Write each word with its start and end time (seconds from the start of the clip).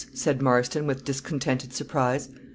said 0.15 0.41
Marston, 0.41 0.87
with 0.87 1.03
discontented 1.05 1.73
surprise. 1.73 2.29